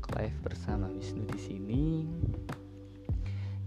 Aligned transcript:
Talk 0.00 0.16
Live 0.16 0.40
bersama 0.40 0.88
Wisnu 0.88 1.28
di 1.28 1.36
sini. 1.36 1.84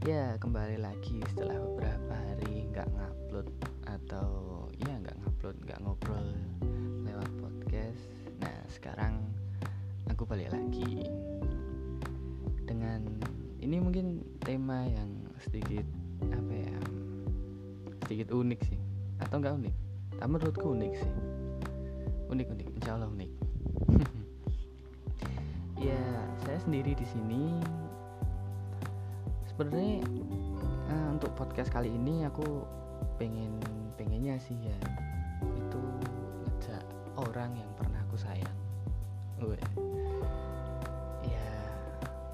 Ya 0.01 0.33
kembali 0.41 0.81
lagi 0.81 1.21
setelah 1.29 1.61
beberapa 1.61 2.09
hari 2.09 2.65
nggak 2.73 2.89
ngupload 2.89 3.53
atau 3.85 4.65
ya 4.81 4.97
nggak 4.97 5.13
ngupload 5.13 5.61
nggak 5.61 5.77
ngobrol 5.85 6.25
lewat 7.05 7.29
podcast. 7.37 8.01
Nah 8.41 8.65
sekarang 8.65 9.21
aku 10.09 10.25
balik 10.25 10.49
lagi 10.49 11.05
dengan 12.65 13.05
ini 13.61 13.77
mungkin 13.77 14.25
tema 14.41 14.89
yang 14.89 15.13
sedikit 15.37 15.85
apa 16.33 16.53
ya 16.65 16.77
sedikit 18.09 18.33
unik 18.33 18.59
sih 18.73 18.81
atau 19.21 19.37
nggak 19.37 19.53
unik? 19.53 19.75
Tapi 20.17 20.29
menurutku 20.33 20.65
unik 20.73 20.93
sih 20.97 21.13
unik 22.33 22.47
unik 22.57 22.67
insya 22.81 22.97
Allah 22.97 23.13
unik 23.13 23.31
ya 25.83 26.03
saya 26.47 26.59
sendiri 26.63 26.95
di 26.95 27.03
sini. 27.03 27.59
Sebenarnya 29.51 29.99
uh, 30.89 31.07
untuk 31.11 31.35
podcast 31.35 31.69
kali 31.69 31.91
ini 31.91 32.23
aku 32.23 32.63
pengen 33.19 33.59
pengennya 33.99 34.39
sih 34.39 34.55
ya 34.57 34.77
itu 35.43 35.81
ngejak 36.47 36.85
orang 37.19 37.51
yang 37.59 37.69
pernah 37.75 37.99
aku 38.07 38.15
sayang. 38.15 38.57
Uwe. 39.43 39.59
ya 41.27 41.51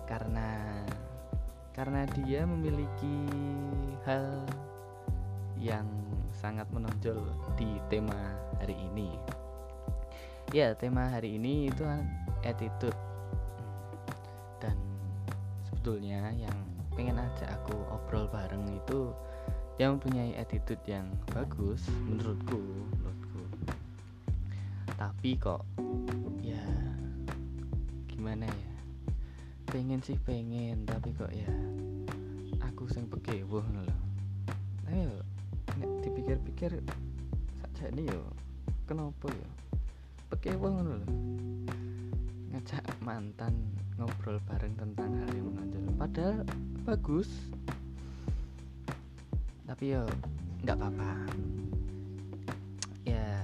karena 0.05 0.85
karena 1.73 2.05
dia 2.13 2.45
memiliki 2.45 3.17
hal 4.05 4.45
yang 5.57 5.89
sangat 6.37 6.69
menonjol 6.69 7.17
di 7.57 7.81
tema 7.89 8.37
hari 8.61 8.77
ini. 8.77 9.17
Ya 10.53 10.77
tema 10.77 11.09
hari 11.09 11.41
ini 11.41 11.73
itu 11.73 11.81
attitude 12.45 12.97
dan 14.59 14.75
sebetulnya 15.67 16.31
yang 16.35 16.53
pengen 16.95 17.19
aja 17.19 17.55
aku 17.59 17.75
obrol 17.91 18.27
bareng 18.27 18.67
itu 18.75 19.15
yang 19.79 19.95
mempunyai 19.95 20.35
attitude 20.35 20.83
yang 20.83 21.07
bagus 21.31 21.87
menurutku 22.03 22.59
menurutku. 22.59 23.41
Tapi 24.99 25.39
kok 25.39 25.63
ya 26.43 26.63
gimana 28.11 28.45
ya? 28.47 28.71
Pengen 29.71 30.03
sih 30.03 30.19
pengen 30.19 30.83
tapi 30.83 31.15
kok 31.15 31.31
ya 31.31 31.51
aku 32.59 32.87
sing 32.91 33.07
pegewoh 33.07 33.63
loh 33.63 33.99
ayo 34.89 35.21
dipikir-pikir 36.03 36.79
saja 37.61 37.85
ini 37.93 38.09
yo 38.09 38.23
kenapa 38.89 39.29
yo? 39.29 39.47
Pekewo 40.29 40.67
ngono 40.69 40.93
lho. 41.01 41.09
Ngajak 42.53 42.85
mantan 43.05 43.53
ngobrol 43.99 44.39
bareng 44.47 44.79
tentang 44.79 45.11
hal 45.11 45.29
yang 45.35 45.51
menonjol. 45.51 45.83
Padahal 45.99 46.37
bagus. 46.87 47.27
Tapi 49.67 49.91
yo 49.91 50.07
nggak 50.63 50.79
apa-apa. 50.79 51.11
Ya 53.03 53.43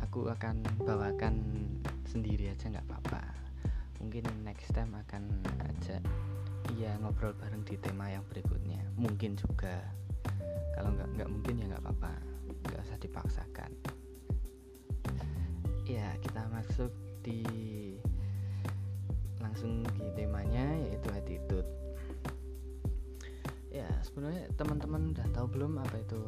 aku 0.00 0.32
akan 0.32 0.64
bawakan 0.80 1.44
sendiri 2.08 2.48
aja 2.48 2.72
nggak 2.72 2.88
apa-apa. 2.88 3.20
Mungkin 4.00 4.24
next 4.48 4.72
time 4.72 4.96
akan 4.96 5.28
ajak 5.68 6.00
iya 6.72 6.96
ngobrol 7.04 7.36
bareng 7.36 7.60
di 7.68 7.76
tema 7.76 8.08
yang 8.08 8.24
berikutnya. 8.32 8.80
Mungkin 8.96 9.36
juga. 9.36 9.84
Kalau 10.72 10.88
nggak 10.96 11.20
nggak 11.20 11.28
mungkin 11.28 11.60
ya 11.60 11.64
nggak 11.68 11.84
apa-apa. 11.84 12.12
Nggak 12.72 12.80
usah 12.80 12.98
dipaksakan. 13.04 13.70
Ya 15.84 16.16
kita 16.24 16.48
masuk 16.48 16.90
di 17.20 17.44
langsung 19.56 19.88
di 19.96 20.12
temanya 20.12 20.68
yaitu 20.84 21.08
attitude 21.16 21.64
ya 23.72 23.88
sebenarnya 24.04 24.52
teman-teman 24.52 25.16
udah 25.16 25.24
tahu 25.32 25.48
belum 25.48 25.80
apa 25.80 25.96
itu 25.96 26.20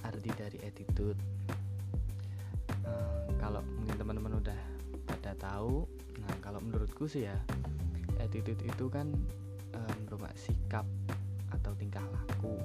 arti 0.00 0.32
dari 0.32 0.56
attitude 0.64 1.20
uh, 2.88 3.28
kalau 3.36 3.60
mungkin 3.76 4.00
teman-teman 4.00 4.32
udah 4.40 4.56
pada 5.04 5.36
tahu 5.36 5.84
nah 6.24 6.32
kalau 6.40 6.56
menurutku 6.64 7.04
sih 7.04 7.28
ya 7.28 7.36
attitude 8.16 8.64
itu 8.64 8.88
kan 8.88 9.12
um, 9.76 10.16
sikap 10.32 10.88
atau 11.52 11.76
tingkah 11.76 12.08
laku 12.08 12.56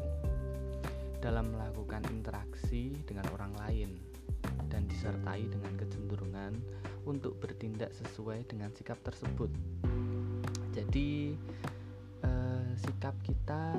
dalam 1.19 1.51
melakukan 1.51 2.07
interaksi 2.07 2.95
dengan 3.03 3.27
orang 3.35 3.51
lain 3.67 3.99
dan 4.71 4.87
disertai 4.87 5.43
dengan 5.51 5.75
kecenderungan 5.75 6.55
untuk 7.05 7.37
bertindak 7.37 7.93
sesuai 7.93 8.47
dengan 8.49 8.73
sikap 8.73 8.97
tersebut. 9.05 9.74
Jadi 10.75 11.31
eh, 12.19 12.67
sikap 12.83 13.15
kita 13.23 13.71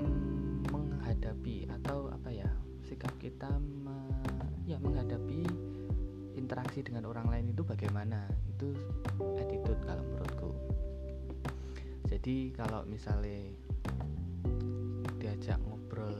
mm, 0.00 0.72
menghadapi 0.72 1.68
atau 1.68 2.08
apa 2.08 2.32
ya 2.32 2.48
sikap 2.88 3.12
kita 3.20 3.52
me, 3.60 3.92
ya 4.64 4.80
menghadapi 4.80 5.44
interaksi 6.40 6.80
dengan 6.80 7.04
orang 7.04 7.28
lain 7.28 7.52
itu 7.52 7.60
bagaimana 7.60 8.24
itu 8.48 8.72
attitude 9.36 9.76
kalau 9.84 10.00
menurutku. 10.08 10.50
Jadi 12.08 12.48
kalau 12.56 12.88
misalnya 12.88 13.52
diajak 15.20 15.60
ngobrol 15.68 16.16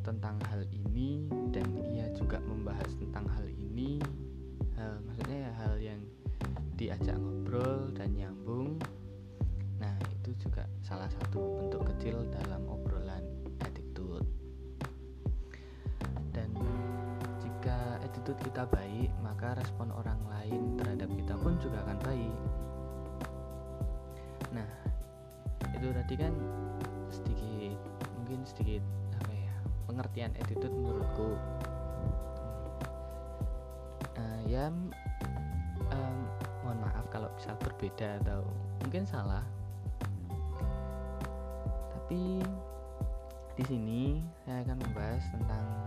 tentang 0.00 0.40
hal 0.48 0.64
ini 0.72 1.28
dan 1.52 1.68
ia 1.92 2.08
juga 2.16 2.40
membahas 2.40 2.96
tentang 2.96 3.28
hal 3.28 3.44
ini 3.44 4.00
hal 4.72 5.04
maksudnya 5.04 5.38
ya 5.46 5.52
hal 5.60 5.74
yang 5.76 6.00
diajak 6.80 7.14
ngobrol 7.20 7.92
dan 7.92 8.10
nyambung 8.16 8.31
attitude 18.32 18.48
kita 18.48 18.64
baik 18.72 19.12
maka 19.20 19.52
respon 19.60 19.92
orang 19.92 20.16
lain 20.32 20.80
terhadap 20.80 21.12
kita 21.12 21.36
pun 21.36 21.52
juga 21.60 21.84
akan 21.84 21.98
baik. 22.00 22.36
Nah 24.56 24.70
itu 25.76 25.92
tadi 25.92 26.14
kan 26.16 26.32
sedikit 27.12 27.76
mungkin 28.16 28.40
sedikit 28.48 28.80
pengertian 29.84 30.32
attitude 30.40 30.72
menurutku. 30.72 31.36
Uh, 34.16 34.40
ya 34.48 34.72
um, 35.92 36.18
mohon 36.64 36.80
maaf 36.80 37.04
kalau 37.12 37.28
bisa 37.36 37.52
berbeda 37.60 38.16
atau 38.24 38.48
mungkin 38.80 39.04
salah. 39.04 39.44
Tapi 42.00 42.40
di 43.60 43.64
sini 43.68 44.24
saya 44.48 44.64
akan 44.64 44.80
membahas 44.80 45.20
tentang 45.28 45.81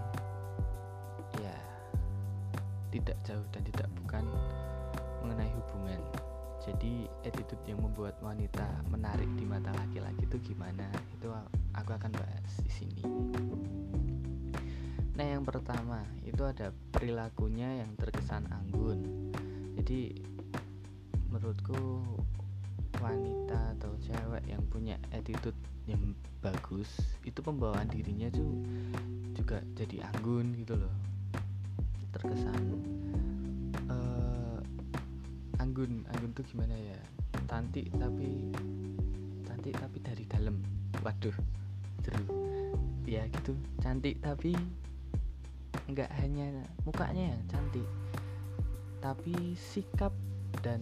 jauh 3.26 3.46
dan 3.50 3.62
tidak 3.66 3.90
bukan 4.00 4.24
mengenai 5.26 5.50
hubungan 5.58 6.00
jadi 6.62 7.10
attitude 7.26 7.62
yang 7.66 7.82
membuat 7.82 8.18
wanita 8.22 8.66
menarik 8.90 9.30
di 9.38 9.46
mata 9.46 9.74
laki-laki 9.74 10.26
itu 10.30 10.54
gimana 10.54 10.86
itu 11.14 11.30
aku 11.74 11.92
akan 11.94 12.14
bahas 12.14 12.52
di 12.62 12.72
sini 12.72 13.04
Nah, 15.16 15.24
yang 15.24 15.48
pertama 15.48 16.04
itu 16.28 16.44
ada 16.44 16.76
perilakunya 16.92 17.80
yang 17.80 17.96
terkesan 17.96 18.52
anggun. 18.52 19.32
Jadi 19.80 20.12
menurutku 21.32 22.04
wanita 23.00 23.80
atau 23.80 23.96
cewek 24.04 24.44
yang 24.44 24.60
punya 24.68 25.00
attitude 25.16 25.56
yang 25.88 26.12
bagus 26.44 27.00
itu 27.24 27.40
pembawaan 27.40 27.88
dirinya 27.88 28.28
tuh 28.28 28.60
juga 29.32 29.64
jadi 29.80 30.04
anggun 30.12 30.52
gitu 30.60 30.76
loh. 30.76 30.92
Terkesan 32.12 32.60
anggun, 35.66 36.06
anggun 36.14 36.30
tuh 36.38 36.46
gimana 36.46 36.78
ya? 36.78 37.00
Cantik 37.50 37.90
tapi 37.98 38.54
cantik 39.50 39.74
tapi 39.74 39.98
dari 39.98 40.24
dalam. 40.30 40.62
Waduh, 41.02 41.34
seru. 42.06 42.26
Ya 43.10 43.26
gitu, 43.34 43.58
cantik 43.82 44.22
tapi 44.22 44.54
nggak 45.90 46.10
hanya 46.22 46.66
mukanya 46.82 47.38
yang 47.38 47.44
cantik 47.46 47.86
tapi 48.98 49.54
sikap 49.54 50.10
dan 50.66 50.82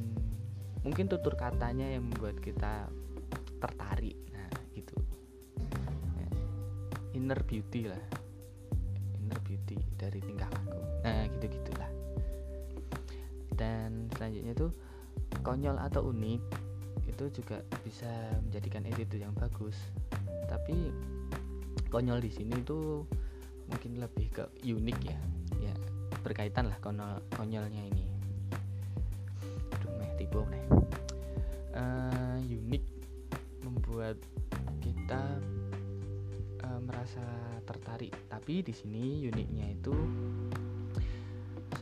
mungkin 0.79 1.11
tutur 1.11 1.35
katanya 1.35 1.83
yang 1.83 2.07
membuat 2.07 2.39
kita 2.43 2.87
tertarik. 3.63 4.15
Nah 4.35 4.51
gitu. 4.75 4.95
Ya, 6.19 6.27
inner 7.15 7.39
beauty 7.43 7.87
lah. 7.87 8.03
Inner 9.19 9.39
beauty 9.47 9.79
dari 9.95 10.19
tingkah 10.23 10.47
laku. 10.51 10.79
Nah 11.03 11.27
gitu 11.35 11.51
gitulah 11.51 11.92
dan 13.53 14.09
selanjutnya 14.17 14.53
tuh 14.57 14.71
konyol 15.45 15.77
atau 15.77 16.09
unik 16.09 16.41
itu 17.09 17.23
juga 17.41 17.61
bisa 17.85 18.09
menjadikan 18.41 18.85
attitude 18.89 19.21
yang 19.21 19.35
bagus. 19.35 19.77
Tapi 20.49 20.93
konyol 21.89 22.21
di 22.21 22.31
sini 22.33 22.57
tuh 22.65 23.05
mungkin 23.69 24.01
lebih 24.01 24.27
ke 24.33 24.43
unik 24.65 24.99
ya. 25.05 25.19
Ya 25.61 25.75
berkaitan 26.25 26.69
lah 26.69 26.77
konyol 26.81 27.21
konyolnya 27.33 27.83
ini. 27.93 28.05
Aduh 29.77 29.91
meh 29.97 30.11
nih. 30.17 30.65
Uh, 31.73 32.37
unik 32.45 32.83
membuat 33.65 34.17
kita 34.81 35.41
uh, 36.65 36.79
merasa 36.81 37.25
tertarik. 37.65 38.13
Tapi 38.29 38.61
di 38.61 38.73
sini 38.73 39.25
uniknya 39.29 39.73
itu 39.73 39.93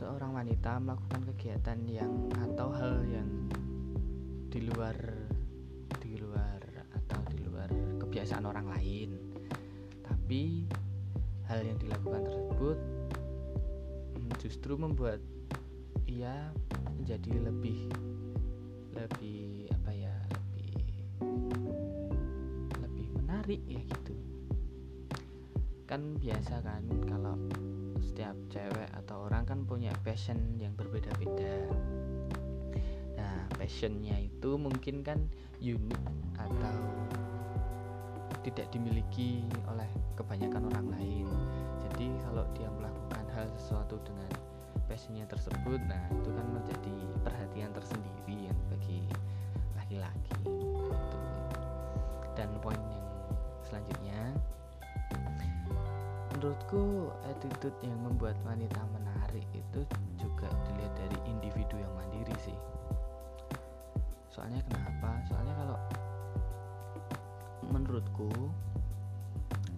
seorang 0.02 0.34
wanita 0.34 0.82
melakukan 0.82 1.22
kegiatan 1.30 1.78
yang 1.86 2.10
atau 2.34 2.74
hal 2.74 3.06
yang 3.06 3.30
di 4.50 4.66
luar 4.66 4.98
di 6.02 6.18
luar 6.18 6.58
atau 6.90 7.22
di 7.30 7.38
luar 7.46 7.70
kebiasaan 8.02 8.42
orang 8.42 8.66
lain. 8.66 9.14
Tapi 10.02 10.66
hal 11.46 11.62
yang 11.62 11.78
dilakukan 11.78 12.26
tersebut 12.26 12.78
mm, 14.18 14.30
justru 14.42 14.74
membuat 14.74 15.22
ia 16.10 16.50
menjadi 16.98 17.38
lebih 17.38 17.86
lebih 18.98 19.70
apa 19.70 19.90
ya 19.94 20.14
lebih 20.34 20.82
lebih 22.82 23.06
menarik 23.22 23.62
ya 23.70 23.78
gitu. 23.86 24.18
Kan 25.86 26.18
biasa 26.18 26.58
kan 26.58 26.90
kalau 27.06 27.38
setiap 28.12 28.36
cewek 28.52 28.92
atau 28.92 29.24
orang 29.24 29.48
kan 29.48 29.64
punya 29.64 29.88
passion 30.04 30.36
yang 30.60 30.76
berbeda-beda 30.76 31.64
nah 33.16 33.48
passionnya 33.56 34.20
itu 34.20 34.60
mungkin 34.60 35.00
kan 35.00 35.16
unik 35.64 36.04
atau 36.36 36.76
tidak 38.44 38.68
dimiliki 38.68 39.40
oleh 39.64 39.88
kebanyakan 40.12 40.68
orang 40.76 40.92
lain 40.92 41.24
jadi 41.88 42.12
kalau 42.28 42.44
dia 42.52 42.68
melakukan 42.68 43.24
hal 43.32 43.48
sesuatu 43.56 43.96
dengan 44.04 44.28
passionnya 44.84 45.24
tersebut 45.24 45.80
nah 45.88 46.04
itu 46.12 46.28
kan 46.36 46.46
menjadi 46.52 46.96
perhatian 47.24 47.72
tersendiri 47.72 48.52
yang 48.52 48.58
bagi 48.68 49.08
laki-laki 49.72 50.36
gitu. 50.44 50.92
dan 52.36 52.52
poin 52.60 52.76
yang 52.76 53.08
selanjutnya 53.64 54.20
menurutku 56.42 57.06
attitude 57.30 57.78
yang 57.86 58.02
membuat 58.02 58.34
wanita 58.42 58.82
menarik 58.90 59.46
itu 59.54 59.86
juga 60.18 60.50
dilihat 60.66 60.90
dari 60.98 61.18
individu 61.30 61.78
yang 61.78 61.94
mandiri 61.94 62.34
sih. 62.42 62.58
Soalnya 64.26 64.58
kenapa? 64.66 65.22
Soalnya 65.30 65.54
kalau 65.54 65.78
menurutku 67.70 68.26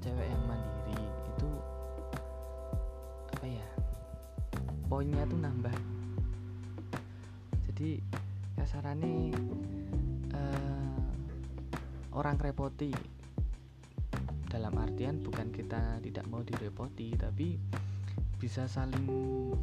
cewek 0.00 0.24
yang 0.24 0.40
mandiri 0.48 1.04
itu 1.04 1.50
apa 3.28 3.44
ya 3.44 3.68
poinnya 4.88 5.28
tuh 5.28 5.40
nambah. 5.44 5.76
Jadi 7.68 8.00
kasarannya 8.56 9.36
uh, 10.32 10.96
orang 12.16 12.40
repoti 12.40 13.13
dalam 14.64 14.80
artian 14.80 15.20
bukan 15.20 15.52
kita 15.52 16.00
tidak 16.00 16.24
mau 16.32 16.40
direpoti 16.40 17.12
tapi 17.20 17.60
bisa 18.40 18.64
saling 18.64 19.04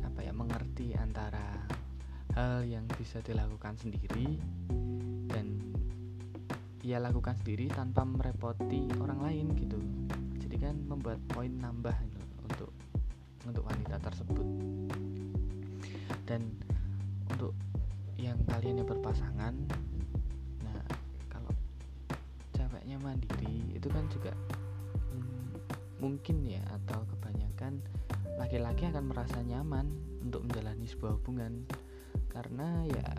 apa 0.05 0.21
ya 0.21 0.29
mengerti 0.29 0.93
antara 0.93 1.57
hal 2.37 2.61
yang 2.69 2.85
bisa 3.01 3.17
dilakukan 3.25 3.81
sendiri 3.81 4.37
dan 5.25 5.57
ia 6.85 7.01
lakukan 7.01 7.33
sendiri 7.41 7.65
tanpa 7.73 8.05
merepoti 8.05 8.85
orang 9.01 9.25
lain 9.25 9.45
gitu. 9.57 9.81
Jadi 10.37 10.61
kan 10.61 10.77
membuat 10.85 11.17
poin 11.33 11.49
nambah 11.49 11.97
gitu, 12.05 12.25
untuk 12.45 12.71
untuk 13.49 13.65
wanita 13.65 13.97
tersebut. 14.05 14.45
Dan 16.29 16.45
untuk 17.25 17.57
yang 18.21 18.37
kalian 18.45 18.85
yang 18.85 18.89
berpasangan 18.93 19.65
nah 20.61 20.85
kalau 21.25 21.49
ceweknya 22.53 23.01
mandiri 23.01 23.65
itu 23.73 23.89
kan 23.89 24.05
juga 24.13 24.37
mungkin 26.01 26.41
ya 26.43 26.65
atau 26.81 27.05
kebanyakan 27.05 27.77
laki-laki 28.41 28.89
akan 28.89 29.13
merasa 29.13 29.37
nyaman 29.45 29.85
untuk 30.25 30.41
menjalani 30.49 30.89
sebuah 30.89 31.21
hubungan. 31.21 31.69
Karena 32.33 32.81
ya 32.89 33.09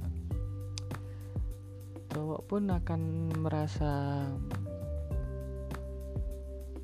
cowok 2.10 2.42
pun 2.50 2.68
akan 2.68 3.00
merasa 3.40 4.26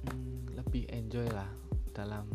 hmm, 0.07 0.55
lebih 0.55 0.87
enjoy 0.95 1.27
lah 1.35 1.51
dalam 1.91 2.31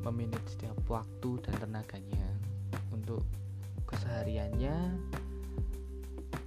meminit 0.00 0.40
setiap 0.48 0.76
waktu 0.88 1.36
dan 1.44 1.54
tenaganya 1.60 2.26
untuk 2.90 3.22
kesehariannya 3.84 4.96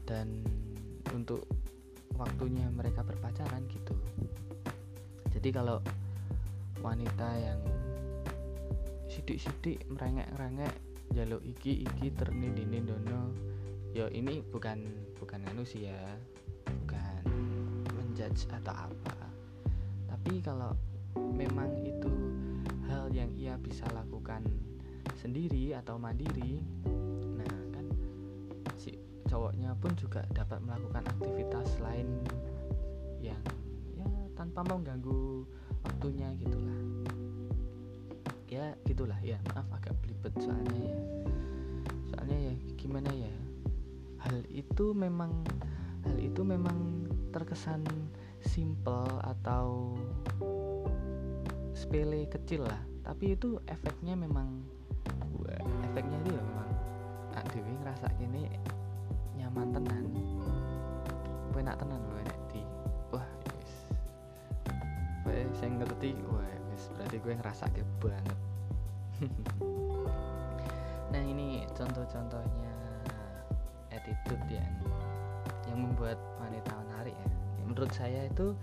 dan 0.10 0.42
untuk 1.14 1.46
waktunya 2.18 2.66
mereka 2.74 3.06
berpacaran 3.06 3.64
gitu. 3.70 3.96
Jadi 5.38 5.50
kalau 5.54 5.78
wanita 6.82 7.30
yang 7.38 7.62
sidik-sidik 9.08 9.86
merengek-rengek 9.90 10.74
jaluk 11.16 11.42
iki 11.44 11.84
iki 11.86 12.14
ternindini 12.14 12.84
dono. 12.84 13.34
Ya 13.96 14.12
ini 14.14 14.44
bukan 14.46 14.84
bukan 15.18 15.42
anu 15.50 15.66
sih 15.66 15.90
ya 15.90 16.00
bukan 16.66 17.24
menjudge 17.98 18.46
atau 18.62 18.76
apa. 18.76 19.18
Tapi 20.12 20.44
kalau 20.44 20.76
memang 21.18 21.74
itu 21.82 22.14
hal 22.88 23.10
yang 23.10 23.32
ia 23.34 23.58
bisa 23.58 23.88
lakukan 23.96 24.46
sendiri 25.18 25.74
atau 25.74 25.98
mandiri 25.98 26.62
nah 27.36 27.58
kan 27.74 27.86
si 28.78 28.96
cowoknya 29.26 29.74
pun 29.82 29.92
juga 29.98 30.22
dapat 30.32 30.62
melakukan 30.62 31.04
aktivitas 31.18 31.82
lain 31.82 32.08
yang 33.20 33.42
ya 33.98 34.08
tanpa 34.38 34.62
mengganggu 34.62 35.44
waktunya 35.88 36.28
gitulah. 36.44 36.80
Ya 38.52 38.76
gitulah 38.84 39.20
ya. 39.24 39.40
Maaf 39.56 39.72
agak 39.72 39.96
belibet 40.04 40.36
soalnya 40.44 40.76
ya. 40.84 41.00
Soalnya 42.12 42.38
ya 42.52 42.54
gimana 42.76 43.10
ya? 43.16 43.34
Hal 44.28 44.44
itu 44.52 44.92
memang 44.92 45.32
hal 46.04 46.18
itu 46.20 46.44
memang 46.44 47.08
terkesan 47.32 47.88
simple 48.44 49.08
atau 49.24 49.96
sepele 51.72 52.28
kecil 52.28 52.68
lah. 52.68 52.82
Tapi 53.08 53.40
itu 53.40 53.56
efeknya 53.72 54.20
memang 54.20 54.60
efeknya 55.88 56.20
itu 56.28 56.36
ya 56.36 56.44
memang 56.44 56.70
dewi 57.56 57.74
ngerasa 57.80 58.08
ini 58.20 58.52
nyaman 59.40 59.72
tenan. 59.72 60.04
Enak 61.58 61.74
tenan 61.82 62.00
gue 62.06 62.37
saya 65.58 65.74
ngerti 65.74 66.14
wah 66.30 66.46
berarti 66.94 67.18
gue 67.18 67.34
ngerasa 67.42 67.66
banget 67.98 68.38
nah 71.12 71.22
ini 71.26 71.66
contoh-contohnya 71.74 72.78
attitude 74.08 74.46
yang 74.48 74.72
yang 75.68 75.84
membuat 75.84 76.16
wanita 76.40 76.72
menarik 76.88 77.12
ya. 77.12 77.30
Menurut 77.68 77.92
saya 77.92 78.24
itu 78.30 78.56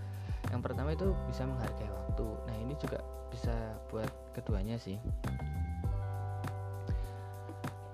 yang 0.49 0.65
pertama 0.65 0.97
itu 0.97 1.13
bisa 1.29 1.45
menghargai 1.45 1.91
waktu. 1.91 2.27
Nah 2.49 2.55
ini 2.57 2.73
juga 2.81 2.97
bisa 3.29 3.53
buat 3.93 4.09
keduanya 4.33 4.81
sih. 4.81 4.97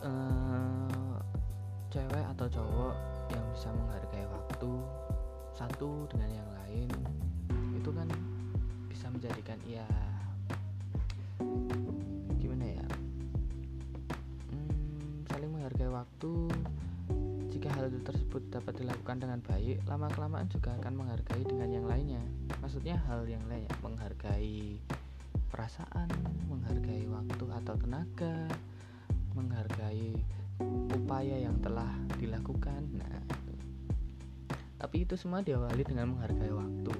Uh, 0.01 1.20
cewek 1.91 2.25
atau 2.38 2.48
cowok 2.48 2.96
yang 3.36 3.46
bisa 3.51 3.70
menghargai 3.75 4.25
waktu 4.31 4.72
satu 5.51 6.08
dengan 6.10 6.41
yang 6.41 6.50
lain 6.63 6.89
itu 7.75 7.89
kan 7.91 8.08
menjadikan 9.12 9.60
ia 9.68 9.86
gimana 12.39 12.65
ya 12.65 12.88
hmm, 14.50 15.27
saling 15.30 15.51
menghargai 15.51 15.91
waktu 15.91 16.34
jika 17.62 17.77
hal 17.77 17.94
tersebut 17.94 18.41
dapat 18.50 18.74
dilakukan 18.82 19.22
dengan 19.22 19.38
baik, 19.46 19.86
lama-kelamaan 19.86 20.50
juga 20.50 20.74
akan 20.82 20.98
menghargai 20.98 21.46
dengan 21.46 21.70
yang 21.70 21.86
lainnya. 21.86 22.24
Maksudnya 22.58 22.98
hal 23.06 23.22
yang 23.30 23.46
lain, 23.46 23.70
menghargai 23.86 24.82
perasaan, 25.53 26.10
menghargai 26.50 27.06
waktu 27.06 27.46
atau 27.62 27.75
tenaga, 27.77 28.50
menghargai 29.38 30.18
upaya 30.98 31.38
yang 31.38 31.53
telah 31.62 31.91
dilakukan. 32.18 32.82
Nah, 32.98 33.22
tapi 34.82 35.06
itu 35.06 35.13
semua 35.13 35.46
diawali 35.46 35.86
dengan 35.86 36.18
menghargai. 36.18 36.50
Waktu 36.50 36.96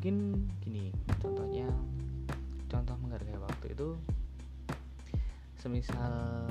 mungkin 0.00 0.48
gini, 0.64 0.88
contohnya 1.20 1.68
contoh 2.72 2.96
menghargai 3.04 3.36
waktu 3.36 3.76
itu 3.76 4.00
semisal 5.60 6.48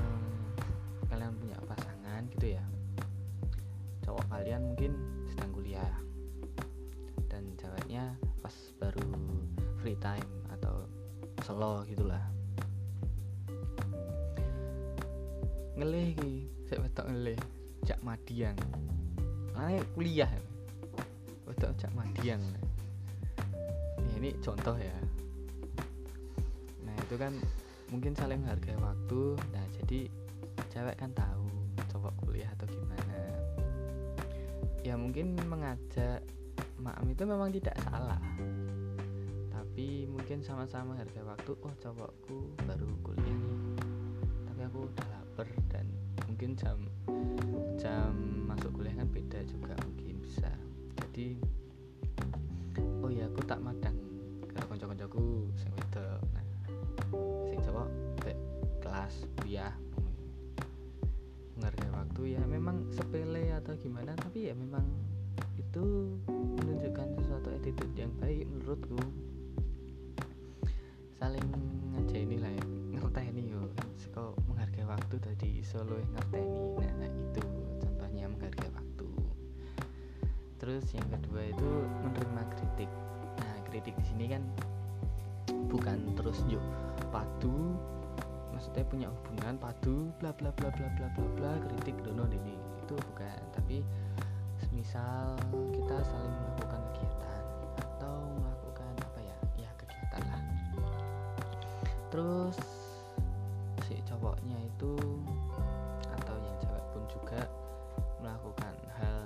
kalian 1.09 1.33
punya 1.33 1.57
pasangan 1.65 2.29
gitu 2.29 2.53
ya 2.53 2.61
cowok 4.05 4.21
kalian 4.29 4.69
mungkin 4.69 4.93
sedang 5.33 5.49
kuliah 5.49 5.93
dan 7.25 7.41
ceweknya 7.57 8.13
pas 8.45 8.53
baru 8.77 9.17
free 9.81 9.97
time 9.97 10.29
atau 10.53 10.85
selo 11.41 11.81
gitulah. 11.89 12.21
Ngelih 15.73 16.13
ki 16.21 16.33
saya 16.69 16.85
betok 16.85 17.09
ngelih 17.09 17.39
jak 17.81 17.97
madiang. 18.05 18.61
Ane 19.57 19.81
kuliah 19.97 20.29
wedok 21.49 21.73
jak 21.81 21.89
madiang. 21.97 22.45
ya, 22.45 22.68
ini 24.19 24.35
contoh 24.43 24.75
ya. 24.75 24.97
Nah 26.83 26.95
itu 27.07 27.15
kan 27.15 27.31
mungkin 27.87 28.11
saling 28.11 28.43
menghargai 28.43 28.75
waktu. 28.75 29.39
Nah 29.55 29.63
jadi 29.79 30.11
cewek 30.67 30.99
kan 30.99 31.15
tahu 31.15 31.47
cowok 31.95 32.13
kuliah 32.19 32.51
atau 32.59 32.67
gimana. 32.67 33.15
Ya 34.83 34.99
mungkin 34.99 35.39
mengajak 35.47 36.19
maam 36.83 37.07
itu 37.07 37.23
memang 37.23 37.49
tidak 37.55 37.79
salah. 37.87 38.19
Tapi 39.55 40.03
mungkin 40.11 40.43
sama-sama 40.43 40.99
harga 40.99 41.23
waktu 41.23 41.51
oh 41.55 41.73
cowokku 41.79 42.37
baru 42.67 42.87
kuliah 42.99 43.31
nih. 43.39 43.59
Tapi 44.51 44.61
aku 44.67 44.79
udah 44.83 45.07
lapar 45.15 45.47
dan 45.71 45.87
mungkin 46.27 46.59
jam 46.59 46.77
jam 47.79 48.11
masuk 48.43 48.75
kuliah 48.75 48.99
kan 48.99 49.07
beda 49.07 49.39
juga 49.47 49.79
mungkin 49.87 50.19
bisa. 50.19 50.51
Jadi 50.99 51.39
oh 52.99 53.11
ya 53.11 53.27
aku 53.27 53.43
tak 53.47 53.59
madang 53.63 53.98
kelas 59.09 59.25
kuliah 59.41 59.73
menghargai 61.57 61.89
waktu 61.97 62.21
ya 62.37 62.41
memang 62.45 62.85
sepele 62.93 63.49
atau 63.57 63.73
gimana 63.81 64.13
tapi 64.13 64.45
ya 64.45 64.53
memang 64.53 64.85
itu 65.57 66.13
menunjukkan 66.29 67.17
sesuatu 67.17 67.49
attitude 67.57 67.89
yang 67.97 68.13
baik 68.21 68.45
menurutku. 68.45 69.01
Saling 71.17 71.41
ini 72.13 72.37
lah 72.37 72.53
ya 72.53 72.63
ngerteni 73.01 73.49
yo. 73.49 73.65
Seko 73.97 74.37
menghargai 74.45 74.85
waktu 74.85 75.15
tadi 75.17 75.65
solo 75.65 75.97
ngerteni. 75.97 76.77
Nah, 76.77 76.93
nah 77.01 77.09
itu 77.09 77.41
contohnya 77.81 78.29
menghargai 78.29 78.69
waktu. 78.77 79.09
Terus 80.61 80.85
yang 80.93 81.09
kedua 81.09 81.49
itu 81.49 81.69
menerima 82.05 82.43
kritik. 82.53 82.91
Nah 83.41 83.57
kritik 83.73 83.97
di 83.97 84.05
sini 84.05 84.25
kan 84.37 84.45
bukan 85.65 86.13
terus 86.13 86.45
yuk 86.45 86.61
padu 87.09 87.73
maksudnya 88.59 88.83
punya 88.91 89.07
hubungan 89.07 89.55
padu 89.55 90.11
bla 90.19 90.35
bla 90.35 90.51
bla 90.51 90.67
bla 90.67 90.91
bla 90.99 91.07
bla 91.15 91.25
bla 91.39 91.51
kritik 91.63 91.95
dono 92.03 92.27
ini 92.27 92.59
itu 92.83 92.91
bukan 92.91 93.39
tapi 93.55 93.79
misal 94.75 95.39
kita 95.71 95.95
saling 96.03 96.35
melakukan 96.43 96.83
kegiatan 96.91 97.43
atau 97.79 98.19
melakukan 98.35 98.91
apa 98.99 99.19
ya? 99.23 99.37
Ya 99.63 99.71
kegiatan 99.79 100.23
lah. 100.27 100.43
Terus 102.11 102.59
si 103.87 103.99
cowoknya 104.03 104.59
itu 104.59 104.95
atau 106.19 106.35
yang 106.35 106.57
cewek 106.59 106.85
pun 106.91 107.03
juga 107.07 107.41
melakukan 108.19 108.75
hal 108.99 109.23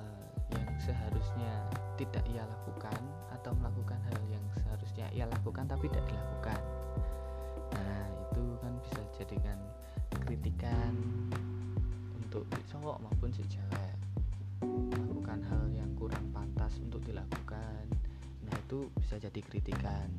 yang 0.54 0.70
seharusnya 0.78 1.54
tidak 1.98 2.22
ia 2.30 2.46
lakukan 2.46 3.02
atau 3.34 3.54
melakukan 3.58 3.98
hal 4.10 4.22
yang 4.30 4.46
seharusnya 4.58 5.10
ia 5.10 5.26
lakukan 5.26 5.66
tapi 5.66 5.90
tidak 5.90 6.06
dilakukan 6.06 6.62
jadikan 9.24 9.56
kritikan 10.28 10.92
untuk 12.20 12.44
si 12.44 12.76
cowok 12.76 13.00
maupun 13.00 13.32
si 13.32 13.40
cewek. 13.48 13.96
Melakukan 14.68 15.40
hal 15.48 15.64
yang 15.72 15.88
kurang 15.96 16.28
pantas 16.36 16.76
untuk 16.84 17.00
dilakukan. 17.08 17.88
Nah 18.44 18.56
itu 18.68 18.92
bisa 19.00 19.16
jadi 19.16 19.40
kritikan. 19.40 20.12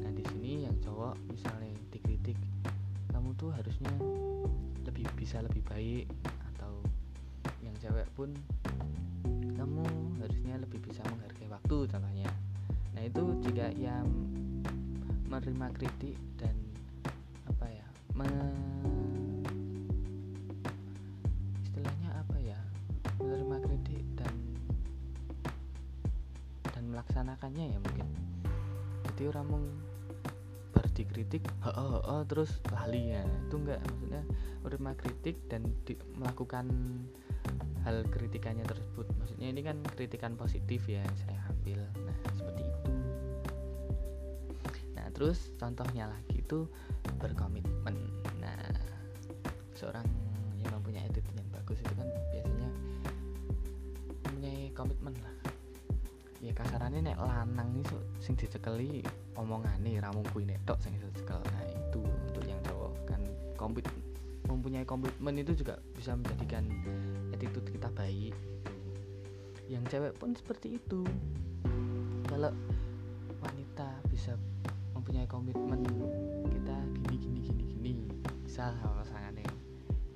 Nah 0.00 0.08
di 0.08 0.24
sini 0.32 0.64
yang 0.64 0.72
cowok 0.80 1.20
misalnya 1.28 1.68
dikritik 1.92 2.40
kamu 3.12 3.36
tuh 3.36 3.52
harusnya 3.52 3.92
lebih 4.88 5.04
bisa 5.20 5.44
lebih 5.44 5.60
baik 5.68 6.08
atau 6.56 6.80
yang 7.60 7.76
cewek 7.76 8.08
pun 8.16 8.32
kamu 9.52 9.84
harusnya 10.24 10.56
lebih 10.56 10.80
bisa 10.80 11.04
menghargai 11.12 11.52
waktu 11.52 11.76
contohnya. 11.92 12.28
Nah 12.96 13.04
itu 13.04 13.20
jika 13.44 13.68
yang 13.76 14.08
menerima 15.28 15.68
kritik 15.76 16.16
dan 16.40 16.65
me 18.16 18.24
istilahnya 21.68 22.10
apa 22.16 22.36
ya? 22.40 22.58
Menerima 23.20 23.56
kritik 23.60 24.04
dan 24.16 24.34
dan 26.72 26.84
melaksanakannya 26.88 27.76
ya 27.76 27.78
mungkin. 27.78 28.08
Jadi 29.12 29.22
orang 29.28 29.46
mau 29.52 29.62
berdikritik 30.72 31.44
oh, 31.64 31.72
oh, 31.72 32.00
oh, 32.04 32.22
terus 32.24 32.56
lali 32.72 33.12
ya. 33.12 33.20
Itu 33.48 33.60
enggak 33.60 33.84
maksudnya 33.84 34.22
menerima 34.64 34.92
kritik 34.96 35.36
dan 35.52 35.68
di, 35.84 35.92
melakukan 36.16 36.72
hal 37.84 38.00
kritikannya 38.08 38.64
tersebut. 38.64 39.06
Maksudnya 39.20 39.52
ini 39.52 39.60
kan 39.60 39.76
kritikan 39.92 40.40
positif 40.40 40.88
ya 40.88 41.04
saya 41.20 41.38
ambil. 41.52 41.84
Nah 42.00 42.16
seperti 42.32 42.62
itu. 42.64 42.90
Nah 44.96 45.06
terus 45.12 45.52
contohnya 45.60 46.08
lagi 46.08 46.35
itu 46.46 46.62
berkomitmen. 47.18 47.96
Nah 48.38 48.62
seorang 49.74 50.06
yang 50.62 50.70
mempunyai 50.78 51.02
attitude 51.10 51.34
yang 51.34 51.50
bagus 51.50 51.82
itu 51.82 51.92
kan 51.98 52.06
biasanya 52.30 52.70
mempunyai 54.30 54.70
komitmen 54.78 55.14
lah. 55.26 55.34
Ya 56.38 56.54
kasarannya 56.54 57.02
nek 57.02 57.18
lanang 57.18 57.74
nih 57.74 57.82
so, 57.90 57.98
sing 58.22 58.38
dicekeli 58.38 59.02
omongane 59.34 59.98
ramung 59.98 60.22
kui 60.30 60.46
nek 60.46 60.62
tok 60.62 60.78
sing 60.78 60.94
dicekel. 60.94 61.42
Nah 61.42 61.62
itu 61.66 61.98
untuk 61.98 62.46
yang 62.46 62.62
cowok 62.62 62.94
kan 63.10 63.20
komit 63.58 63.90
mempunyai 64.46 64.86
komitmen 64.86 65.42
itu 65.42 65.58
juga 65.58 65.82
bisa 65.98 66.14
menjadikan 66.14 66.62
attitude 67.34 67.66
kita 67.74 67.90
baik. 67.90 68.30
Yang 69.66 69.84
cewek 69.90 70.14
pun 70.14 70.30
seperti 70.38 70.78
itu. 70.78 71.02
Kalau 72.30 72.54
wanita 73.42 73.90
bisa 74.06 74.38
mempunyai 75.06 75.30
komitmen 75.30 75.86
kita 76.50 76.78
gini 77.06 77.14
gini 77.14 77.38
gini 77.46 77.62
gini. 77.70 77.94
Bisa 78.42 78.74
sama 78.74 79.06
pasangannya 79.06 79.46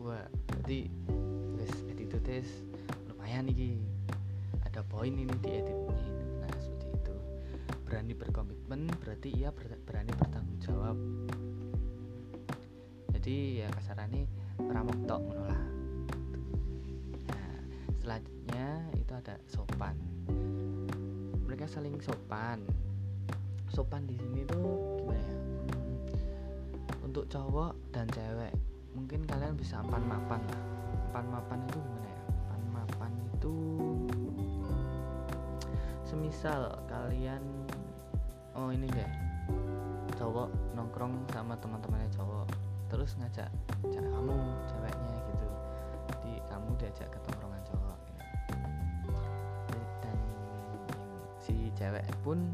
wah 0.03 0.27
berarti 0.51 0.91
wes 1.55 1.71
attitude 1.87 2.19
tes 2.27 2.67
lumayan 3.07 3.47
nih 3.47 3.79
ada 4.67 4.83
poin 4.83 5.15
ini 5.15 5.31
di 5.47 5.63
editnya 5.63 5.95
nah 6.43 6.51
seperti 6.59 6.91
itu. 6.91 7.15
Berani 7.87 8.19
berkomitmen 8.19 8.91
berarti 8.99 9.31
ia 9.31 9.55
berani 9.55 10.11
bertanggung 10.11 10.59
jawab. 10.59 10.99
Jadi 13.15 13.63
ya 13.63 13.71
kasarannya 13.71 14.27
ramok 14.59 14.99
tok 15.07 15.23
menolak 15.23 15.71
nah 17.31 17.55
selanjutnya 18.03 18.91
itu 18.99 19.13
ada 19.15 19.39
sopan. 19.47 19.95
Mereka 21.47 21.71
saling 21.71 21.95
sopan 22.03 22.67
sopan 23.71 24.03
di 24.03 24.19
sini 24.19 24.43
tuh 24.51 24.99
gimana 24.99 25.23
ya? 25.23 25.31
Hmm, 25.31 27.07
untuk 27.07 27.25
cowok 27.31 27.73
dan 27.95 28.11
cewek 28.11 28.51
mungkin 28.99 29.23
kalian 29.23 29.55
bisa 29.55 29.79
empan 29.79 30.03
mapan 30.11 30.43
lah. 30.43 30.63
Empan 31.11 31.27
mapan 31.31 31.59
itu 31.71 31.79
gimana 31.79 32.09
ya? 32.11 32.23
Empan 32.27 32.63
mapan 32.75 33.13
itu 33.31 33.55
semisal 36.03 36.75
kalian 36.91 37.43
oh 38.59 38.75
ini 38.75 38.91
deh 38.91 39.11
cowok 40.19 40.51
nongkrong 40.75 41.23
sama 41.31 41.55
teman-temannya 41.63 42.11
cowok 42.11 42.51
terus 42.91 43.15
ngajak 43.23 43.47
cara 43.87 44.09
kamu 44.11 44.35
ceweknya 44.67 45.19
gitu. 45.31 45.49
Jadi 46.11 46.33
kamu 46.51 46.69
diajak 46.75 47.07
ke 47.07 47.19
tongkrongan 47.23 47.63
cowok 47.71 47.99
gitu. 48.03 48.23
dan 50.03 50.19
si 51.39 51.71
cewek 51.79 52.03
pun 52.27 52.51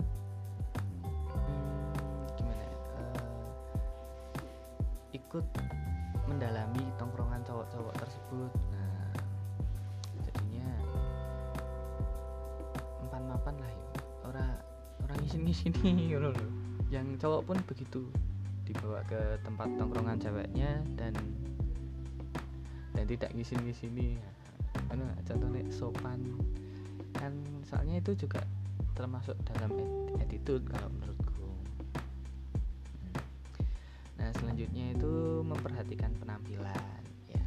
ikut 5.36 5.52
mendalami 6.32 6.80
tongkrongan 6.96 7.44
cowok-cowok 7.44 7.92
tersebut. 8.00 8.52
Nah 8.72 9.12
jadinya 10.24 10.68
empan 13.04 13.22
mapan 13.28 13.54
lah 13.60 13.68
ya 13.68 13.84
orang 14.24 14.50
orang 15.04 15.18
isin 15.28 15.44
sini 15.52 16.16
loh 16.16 16.32
yang 16.94 17.04
cowok 17.20 17.52
pun 17.52 17.60
begitu 17.68 18.08
dibawa 18.64 19.04
ke 19.04 19.36
tempat 19.44 19.68
tongkrongan 19.76 20.16
ceweknya 20.16 20.80
dan 20.96 21.12
dan 22.96 23.04
tidak 23.04 23.28
ngisin 23.36 23.60
sini 23.76 24.16
nah, 24.88 25.12
contohnya 25.20 25.68
sopan. 25.68 26.32
Kan 27.12 27.44
soalnya 27.68 28.00
itu 28.00 28.24
juga 28.24 28.40
termasuk 28.96 29.36
dalam 29.52 29.68
attitude 30.16 30.64
kalau 30.64 30.88
menurut 30.96 31.25
selanjutnya 34.34 34.96
itu 34.96 35.44
memperhatikan 35.46 36.10
penampilan 36.18 37.02
ya. 37.30 37.46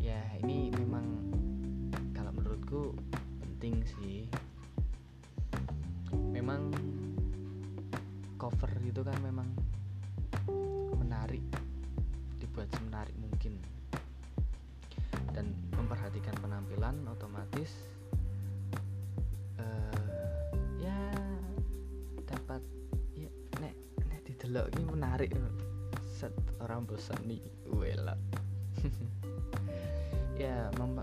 Ya 0.00 0.20
ini 0.40 0.72
memang 0.72 1.04
kalau 2.16 2.32
menurutku 2.32 2.96
penting 3.42 3.84
sih. 3.98 4.24
Memang 6.32 6.70
cover 8.40 8.70
itu 8.86 9.02
kan 9.04 9.16
memang 9.20 9.48
menarik 10.96 11.42
dibuat 12.40 12.70
semenarik 12.78 13.16
mungkin. 13.20 13.60
Dan 15.34 15.50
memperhatikan 15.74 16.38
penampilan 16.38 17.02
otomatis 17.10 17.74
uh, 19.58 20.52
ya 20.78 20.98
dapat 22.22 22.62
ya 23.18 23.28
nek 23.58 23.74
nek 24.06 24.20
didelok 24.22 24.70
ini 24.78 24.84
menarik 24.86 25.30
set 26.24 26.32
orang 26.64 26.88
nih 27.28 27.44
wela 27.68 28.16
ya 30.40 30.72
mem 30.80 30.96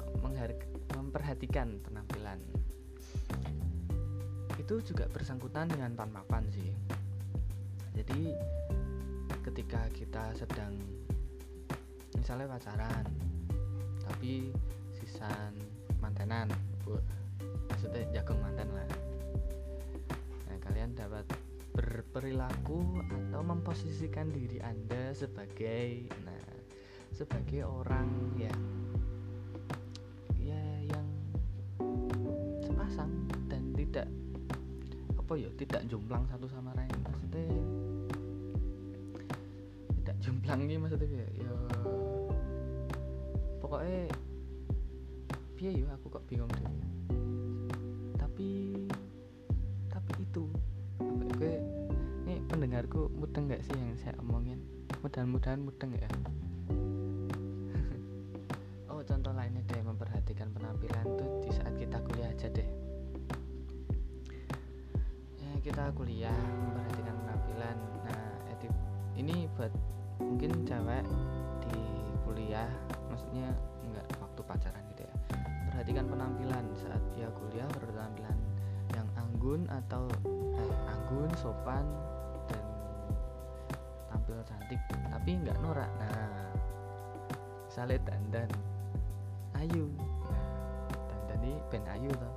memperhatikan 0.98 1.78
penampilan. 1.86 2.42
Itu 4.58 4.82
juga 4.82 5.06
bersangkutan 5.14 5.70
dengan 5.70 5.94
pan 5.94 6.42
sih. 6.50 6.74
Jadi 7.94 8.34
ketika 9.46 9.86
kita 9.94 10.34
sedang 10.34 10.74
misalnya 12.18 12.58
pacaran 12.58 13.06
tapi 14.02 14.50
sisan 14.98 15.54
mantenan 16.02 16.50
maksudnya 17.70 18.10
jagung 18.10 18.42
mantan 18.42 18.74
lah 18.74 18.90
berperilaku 22.12 23.00
atau 23.08 23.40
memposisikan 23.40 24.36
diri 24.36 24.60
anda 24.60 25.16
sebagai 25.16 26.12
nah 26.28 26.44
sebagai 27.16 27.64
orang 27.64 28.36
yang 28.36 28.62
ya 30.36 30.60
yang 30.92 31.08
sepasang 32.68 33.08
dan 33.48 33.64
tidak 33.80 34.12
apa 35.16 35.40
ya 35.40 35.48
tidak 35.56 35.88
jomplang 35.88 36.28
satu 36.28 36.52
sama 36.52 36.76
lain. 36.76 36.92
Maksudnya 37.00 37.48
tidak 40.04 40.16
jomplang 40.20 40.68
nih 40.68 40.76
maksudnya 40.84 41.08
ya, 41.16 41.28
ya 41.48 41.52
pokoknya 43.64 44.12
piye 45.56 45.72
ya 45.80 45.88
aku 45.96 46.12
kok 46.12 46.28
bingung 46.28 46.52
deh 46.60 46.91
pendengarku 52.92 53.08
mudeng 53.16 53.48
gak 53.48 53.64
sih 53.64 53.72
yang 53.72 53.96
saya 54.04 54.14
omongin? 54.20 54.60
Mudah-mudahan 55.00 55.64
mudeng 55.64 55.96
ya. 55.96 56.12
Oh 58.92 59.00
contoh 59.00 59.32
lainnya 59.32 59.64
deh 59.72 59.80
memperhatikan 59.80 60.52
penampilan 60.52 61.06
tuh 61.16 61.40
di 61.42 61.50
saat 61.56 61.72
kita 61.80 62.04
kuliah 62.04 62.28
aja 62.28 62.52
deh. 62.52 62.70
Ya 65.40 65.52
kita 65.64 65.96
kuliah 65.96 66.36
memperhatikan 66.36 67.16
penampilan. 67.16 67.78
Nah 68.04 68.22
edit 68.52 68.74
ini 69.16 69.48
buat 69.56 69.72
mungkin 70.20 70.68
cewek 70.68 71.08
di 71.72 71.80
kuliah 72.28 72.68
maksudnya 73.08 73.56
enggak 73.88 74.06
waktu 74.20 74.42
pacaran 74.44 74.84
gitu 74.92 75.08
ya. 75.08 75.16
Perhatikan 75.72 76.12
penampilan 76.12 76.68
saat 76.76 77.00
dia 77.16 77.32
kuliah 77.32 77.66
berpenampilan 77.72 78.36
yang 78.92 79.08
anggun 79.16 79.66
atau 79.72 80.12
eh, 80.60 80.76
anggun 80.92 81.32
sopan 81.40 81.88
tampil 84.46 84.78
cantik 84.78 84.82
tapi 85.10 85.32
enggak 85.38 85.58
norak. 85.62 85.92
Nah 86.00 86.52
misalnya 87.68 87.98
dandan. 88.08 88.50
Ayu. 89.58 89.86
Nah 90.28 90.48
dandan 91.10 91.40
ini 91.46 91.54
ben 91.70 91.84
ayu 91.88 92.12
toh. 92.16 92.36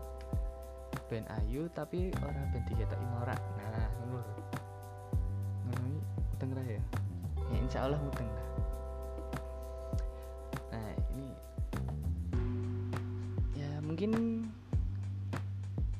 Ben 1.08 1.24
ayu 1.42 1.68
tapi 1.72 2.12
orang 2.20 2.48
ben 2.52 2.62
diketahui 2.68 3.06
norak. 3.20 3.40
Nah 3.56 3.66
lho. 3.72 4.20
Ngono 5.68 6.00
muteng 6.32 6.50
ya? 6.58 6.82
Ya 7.52 7.56
insya 7.60 7.86
Allah 7.88 8.00
muteng 8.00 8.28
lah 8.28 8.44
mungkin 13.94 14.42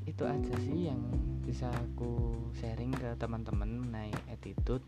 itu 0.03 0.27
aja 0.27 0.55
sih 0.67 0.91
yang 0.91 0.99
bisa 1.47 1.71
aku 1.71 2.35
sharing 2.59 2.91
ke 2.91 3.15
teman-teman 3.23 3.87
naik 3.87 4.19
attitude 4.27 4.83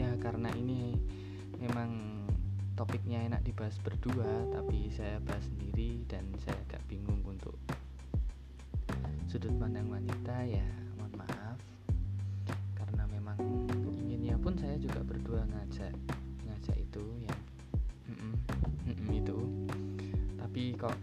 ya 0.00 0.16
karena 0.16 0.48
ini 0.56 0.96
memang 1.60 2.24
topiknya 2.72 3.20
enak 3.28 3.44
dibahas 3.44 3.76
berdua 3.84 4.48
tapi 4.48 4.88
saya 4.88 5.20
bahas 5.20 5.44
sendiri 5.44 6.08
dan 6.08 6.24
saya 6.40 6.56
agak 6.64 6.80
bingung 6.88 7.20
untuk 7.28 7.52
sudut 9.28 9.52
pandang 9.60 9.92
wanita 9.92 10.40
ya 10.48 10.64
mohon 10.96 11.12
maaf. 11.20 11.60
Karena 12.72 13.04
memang 13.12 13.36
inginnya 13.92 14.40
pun 14.40 14.56
saya 14.56 14.80
juga 14.80 15.04
berdua 15.04 15.44
ngajak 15.52 15.92
ngajak 16.48 16.76
itu 16.80 17.04
ya. 17.20 17.34
Mm 18.08 18.16
-mm, 18.16 18.34
mm 18.88 18.94
-mm, 18.96 19.08
itu. 19.20 19.38
Tapi 20.40 20.62
kok 20.80 20.96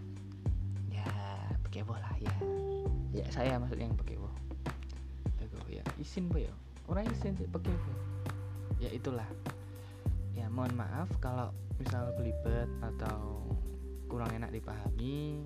pekewo 1.70 1.94
lah 1.94 2.16
ya. 2.18 2.36
Ya 3.14 3.26
saya 3.30 3.62
maksudnya 3.62 3.94
yang 3.94 4.00
pekewo 4.02 4.34
pekewo 5.38 5.70
ya. 5.70 5.86
Isin 6.02 6.26
po 6.34 6.42
ya? 6.42 6.50
Orang 6.90 7.06
isin 7.14 7.38
sih 7.38 7.46
pekewo 7.46 8.16
ya 8.78 8.90
itulah. 8.94 9.28
Ya 10.38 10.50
mohon 10.54 10.74
maaf 10.78 11.10
kalau 11.18 11.50
misal 11.82 12.13
belibet 12.18 12.70
atau 12.82 13.46
kurang 14.10 14.34
enak 14.34 14.54
dipahami. 14.54 15.42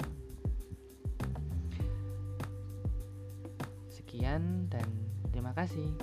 Sekian 3.92 4.68
dan 4.68 4.88
terima 5.32 5.56
kasih 5.56 5.96